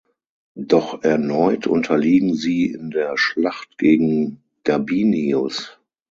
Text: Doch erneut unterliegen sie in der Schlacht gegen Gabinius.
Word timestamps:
Doch 0.55 1.03
erneut 1.03 1.67
unterliegen 1.67 2.33
sie 2.33 2.65
in 2.71 2.89
der 2.89 3.19
Schlacht 3.19 3.77
gegen 3.77 4.41
Gabinius. 4.63 5.77